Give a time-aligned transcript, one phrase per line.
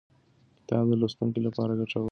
[0.57, 2.09] کتاب د لوستونکو لپاره ګټور دی.